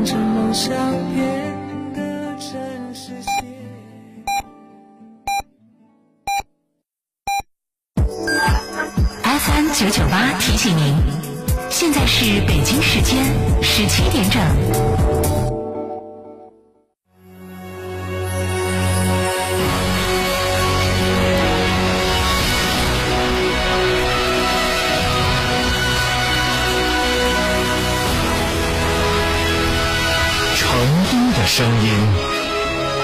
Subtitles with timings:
[0.00, 0.74] 让这梦想
[1.14, 3.44] 变得真实些。
[9.22, 10.96] FM 九九八提醒您，
[11.68, 13.22] 现在是北京时间
[13.62, 15.19] 十七点整。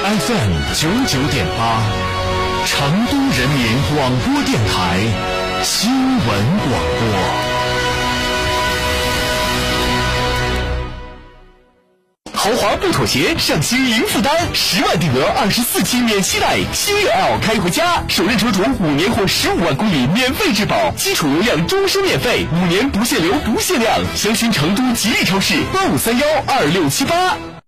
[0.07, 1.83] ，FM 九九点八，
[2.65, 5.01] 成都人民广播电台
[5.65, 7.57] 新闻广播。
[12.33, 27.56] 豪华不妥协，上新零负担，十万定额，二十四期免息贷，星越 L 开回家，首任车主五年或十五万公里免费质保，基础流量终身免费，五年不限流不限量，详询成都吉利超市八五三幺二六七八。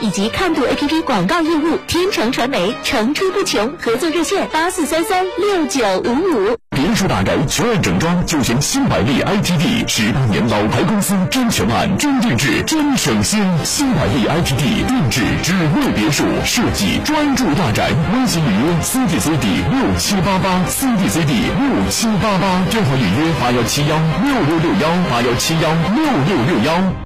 [0.00, 1.78] 以及看度 APP 广告业务。
[1.86, 6.56] 天成传媒层出不穷，合作热线八四三三六九五五。
[6.70, 13.42] 别墅大宅全案整装，就选新百利 ITD，十八年老牌公司，真全案、真定制、真省心。
[13.64, 17.90] 新百利 ITD 定制只为别墅设计，专注大宅。
[18.14, 27.05] 微信预约 CDCD 六七八八，CDCD 六七八八，电话预约八幺七幺六六六幺八幺七幺六六六幺。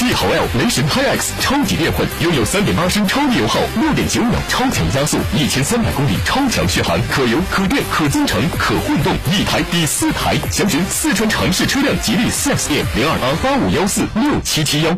[0.00, 10.38] 帝豪 L 雷神 HiX 超级电混，拥有三点八升超低油耗，六点九秒超强加速，一千三百公里超强续航，可油可电可增程可混动，一台抵四台。
[10.50, 14.90] 详询四川城市车辆吉利 4S 店零二八八五幺四六七七幺。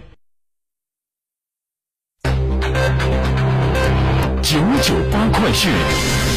[4.41, 6.32] 九九八快讯。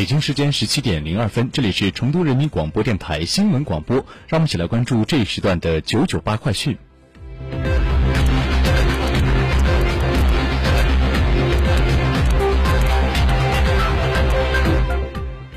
[0.00, 3.96] 北京时间十七点零二分，这里是成都人民广播电台新闻广播，
[4.28, 6.78] 让我们一起来关注这一时段的九九八快讯。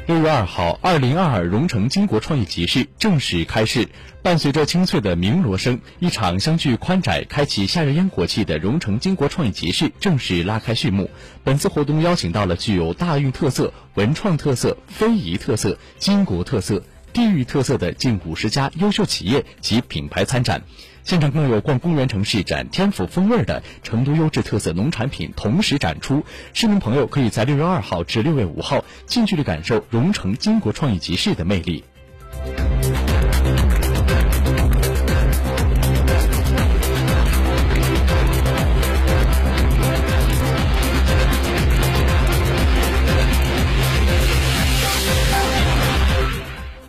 [0.06, 3.88] 六月二号，二零二二荣成金国创业集市正式开市。
[4.22, 11.09] 伴随着清脆的鸣锣声，一场相距宽窄、开启夏日烟火气的荣成金国创业集市正式拉开序幕。
[11.46, 20.63] 本次活动邀请到了具有大运特色、文创特色、非遗特色、金国特色、地域特色的近五十家优秀企业及品牌参展。
[21.03, 31.84] 现场更有逛公园城市展天府风味的成都优质特色农产品同时展出，市民朋友可以在六月二号至六月五号近距离感受蓉城巾帼创意集市的魅力。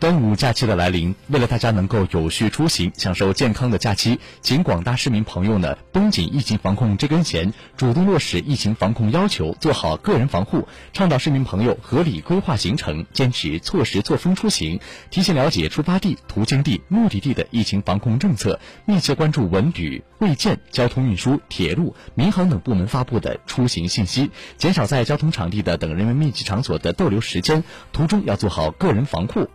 [0.05, 14.79] 端午假期的来临，为了大家能够有序出行，享受健康的假期，请广大市民朋友呢绷紧疫情防控这根弦，主动落实疫情防控要求，做好个人防护，倡导市民朋友合理规划行程，坚持错时错峰出行，
[15.09, 27.65] 提前了解出发地、途经地、目的地的疫情防控政策，密切关注文旅、卫健、交通运输、铁路、民航等部门发布的出行信息，减少在交通场地的等人员密集场所的逗留时间，
[27.95, 29.49] 途中要做好个人防护。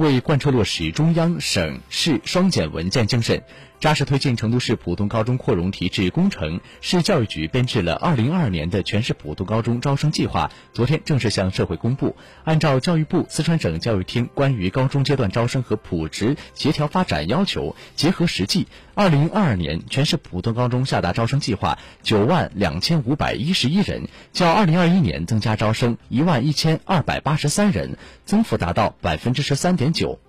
[0.00, 3.44] 为贯彻落实中央、省市双减文件精神，
[3.80, 12.14] 扎实推进成都市普通高中扩容提质工程，市教育局编制了2022年的全市普通高中招生计划，昨天正式向社会公布。
[12.44, 27.96] 按照教育部、四川省教育厅关于高中阶段招生和普职协调发展要求，结合实际，2022年全市普通高中下达招生计划9万2511人，较2021年增加招生1万1283人，
[28.26, 30.20] 增幅达到百分之十三点九。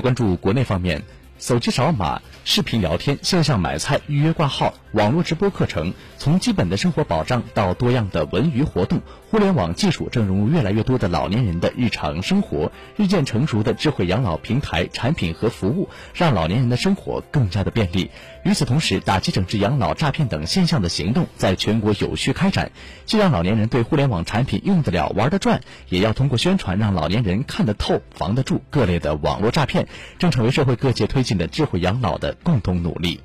[0.00, 1.02] 关注国内方面，
[1.38, 9.00] 手机扫码、视频聊天、线上买菜、预约挂号、网络直播课程，从基本的生活保障到多样的文娱活动，
[9.30, 12.72] 互联网技术正融入越来越多的老年人的日常生活。
[12.96, 18.10] 日渐成熟的智慧养老平台、产品和服务，让老年人的生活更加的便利。
[18.44, 22.72] 与此同时，打击整治养老诈骗等现象的行动在全国有序开展，
[23.04, 29.86] 既让老年人对互联网产品用得了、玩得转，也要通过宣传让老年人看得透、防得住各类的网络诈骗，
[30.18, 33.20] 正成为社会各界推进的智慧养老的共同努力。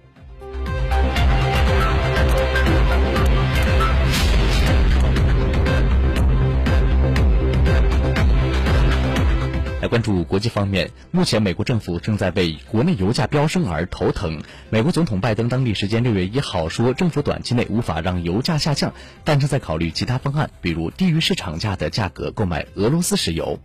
[9.82, 14.42] 来关注国际方面，目前美国政府正在为国内油价飙升而头疼。
[14.70, 23.60] 美国总统拜登当地时间六月一号说，政府短期内无法让油价下降，但正在考虑其他方案，比如低于市场价的价格购买俄罗斯石油。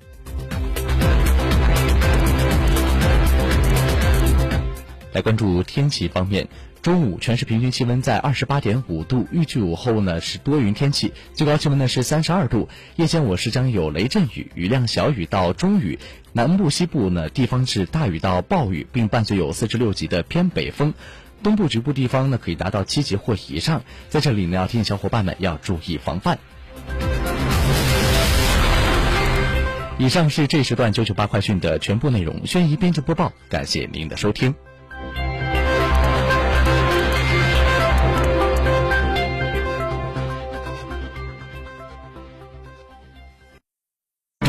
[5.13, 6.49] 来关注天气方面。
[6.81, 12.69] 中午全市平均气温在二十八点五度，预计午后呢是多云天气，最高气温呢是三十二度。
[12.95, 15.99] 夜间我市将有雷阵雨，雨量小雨到中雨，
[16.33, 20.95] 南部、西部呢地方是大雨到暴雨，并伴随有四至六级的偏北风。
[21.43, 26.39] 东部局部地方呢可以达到七级或以上，在这里呢要提醒小伙伴们要注意防范。
[29.99, 34.55] 以上是这时段九九八快讯的全部内容，轩怡编辑播报，感谢您的收听。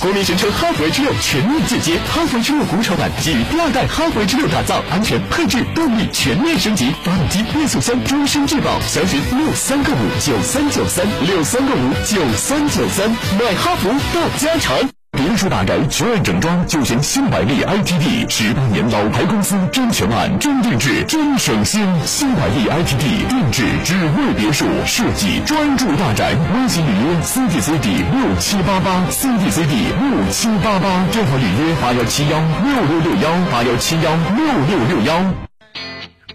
[0.00, 14.97] 国民神车哈弗 H 六全面进阶，哈弗 H 六国潮版基于第二代哈弗 H 六打造，安全配置动力全面升级，发动机变速箱终身质保，详询六三个五九三九三六三个五九三九三，买哈弗到家常。
[15.28, 21.86] 别墅大宅全案整装就选新百利 ITD，十八年老牌公司，真全案、真定制、真省心。
[22.06, 26.32] 新百利 ITD 定制只为别墅设计，专注大宅。
[26.54, 35.34] 微信预约 CDCD 六七八八，CDCD 六七八八，电话预约八幺七幺六六六幺八幺七幺六六六幺。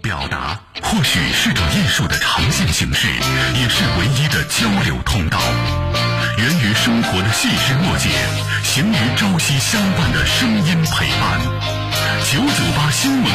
[0.02, 5.40] 表达或许是种艺术的呈现形式，也是唯一的交流通道。
[6.36, 8.08] 源于生活的细枝末节，
[8.64, 11.40] 行于朝夕相伴的声音陪伴。
[12.24, 13.34] 九九八新闻。